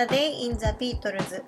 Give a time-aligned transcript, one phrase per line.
[0.00, 1.42] A Day in the Beatles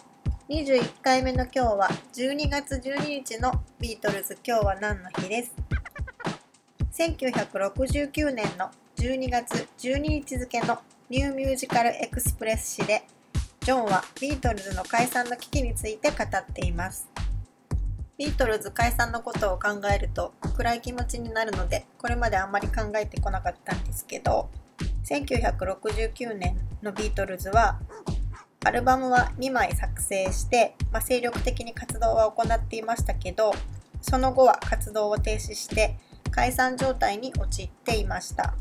[0.49, 4.37] 21回目の今日は12月12日のビートルズ。
[4.45, 5.55] 今日は何の日です
[6.99, 13.05] ？1969年の12月12日付の New Musical Express 誌で
[13.61, 17.09] ジョンはビートルズの解散の危機について語っています。
[18.19, 24.51] ビートルズ解散のことを考えると暗い気持ちになるのでこれまであんまり考えてこなかったんですけど
[25.05, 27.79] 1969年のビートルズは
[28.65, 33.53] アルバムは2枚作成して、まあ、精力的に活動は行っていましたけど
[34.03, 35.97] その後は活動を停止して
[36.31, 38.55] 解散状態に陥っていました。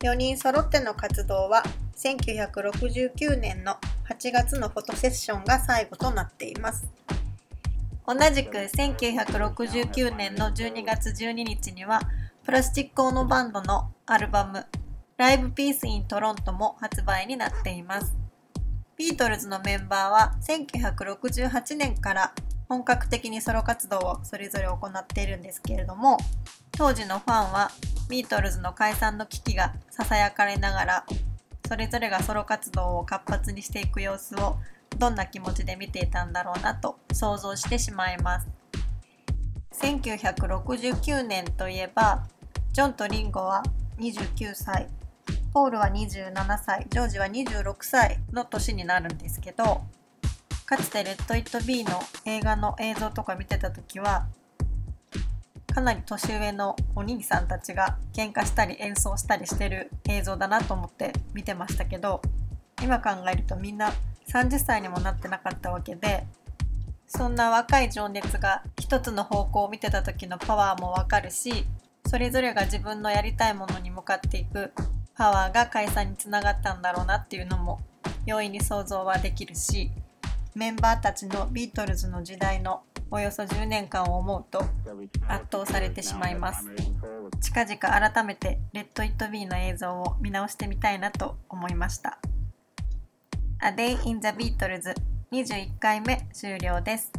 [0.00, 1.64] 4人揃っての活動は
[1.96, 6.88] 1969年の8月のフォトセッションが最後となっています。
[8.06, 12.00] 同じく1969年の12月12日には
[12.44, 14.66] プラスチックオノバンドのアルバム
[15.18, 18.27] 「ライブピースイントロントも発売になっています。
[18.98, 22.32] ビートルズのメンバーは1968年から
[22.68, 26.18] 本格的にソロ活動をそれぞれ行っているんですけれども
[26.72, 27.70] 当時のファンは
[28.10, 31.06] ビートルズの解散の危機がささやかれながら
[31.68, 34.56] それぞれがソロ活動を活発にしていく様子を
[34.98, 38.48] どんな気持ちで見ていたんだろうなと想像してしまいます。
[39.74, 42.26] 1969年といえば
[42.72, 43.62] ジョンとリンゴは
[43.98, 44.88] 29歳。
[45.52, 49.82] ポールは27歳ジョージは26歳の年になるんですけど
[50.66, 54.26] かつて「レッド・イット・ビー」の映画の映像とか見てた時は
[55.74, 62.20] かなり年上のお兄さんたちが喧嘩したり演奏したりしてる映像だなと思って見てましたけど
[62.82, 63.92] 今考えるとみんな
[64.28, 66.26] 30歳にもなってなかったわけで
[67.06, 71.64] そんな若い情熱が一つの方向を見てた時のパワーもわかるし
[72.06, 74.72] それぞれが自分のやりたいものに向かっていく
[75.18, 77.80] パワーが解散につながったんだろうなっていうのも
[78.24, 79.90] 容易に想像はできるし
[80.54, 84.60] メンバーたちのビートルズの時代のおよそ10年間を思うと
[85.26, 86.66] 圧倒されてしまいます。
[87.40, 92.18] 近々改めて「レッド・イット・ビー」の映像を見直してみたいなと思いました。
[93.62, 94.94] A Day in the Beatles
[95.32, 97.17] 21回目終了です。